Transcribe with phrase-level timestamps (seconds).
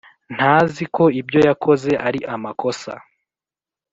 [0.35, 2.91] ntazi ko ibyo yakoze ari amakosa